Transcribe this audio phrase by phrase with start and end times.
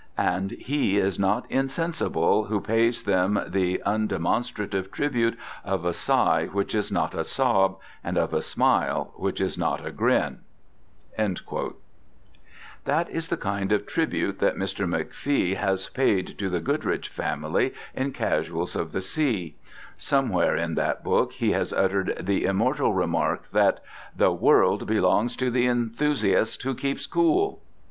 [0.17, 6.73] And he is not insensible who pays them the undemonstrative tribute of a sigh which
[6.73, 10.39] is not a sob, and of a smile which is not a grin."
[11.17, 11.35] That
[13.11, 14.87] is the kind of tribute that Mr.
[14.87, 19.55] McPee has paid to the Gooderich family in Casuals of the Sea.
[19.97, 23.83] Somewhere in that book he has uttered the immortal remark that
[24.15, 27.61] "The world belongs to the Enthusiast who keeps cool."